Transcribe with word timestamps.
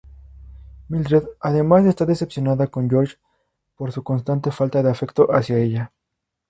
Mildred, 0.89 1.25
además, 1.41 1.85
está 1.85 2.07
decepcionada 2.07 2.65
con 2.65 2.89
George 2.89 3.17
por 3.77 3.91
su 3.91 4.01
constante 4.01 4.49
falta 4.49 4.81
de 4.81 4.89
afecto 4.89 5.27
hacia 5.31 5.59
ella. 5.59 5.91